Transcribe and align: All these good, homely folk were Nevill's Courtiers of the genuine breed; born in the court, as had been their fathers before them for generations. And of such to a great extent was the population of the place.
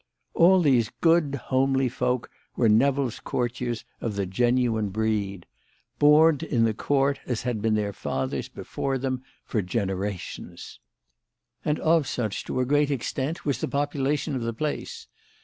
All 0.33 0.61
these 0.61 0.89
good, 1.01 1.35
homely 1.35 1.87
folk 1.87 2.31
were 2.55 2.67
Nevill's 2.67 3.19
Courtiers 3.19 3.85
of 3.99 4.15
the 4.15 4.25
genuine 4.25 4.89
breed; 4.89 5.45
born 5.99 6.39
in 6.39 6.63
the 6.63 6.73
court, 6.73 7.19
as 7.27 7.43
had 7.43 7.61
been 7.61 7.75
their 7.75 7.93
fathers 7.93 8.49
before 8.49 8.97
them 8.97 9.21
for 9.45 9.61
generations. 9.61 10.79
And 11.63 11.79
of 11.81 12.07
such 12.07 12.43
to 12.45 12.59
a 12.61 12.65
great 12.65 12.89
extent 12.89 13.45
was 13.45 13.61
the 13.61 13.67
population 13.67 14.35
of 14.35 14.41
the 14.41 14.53
place. 14.53 15.05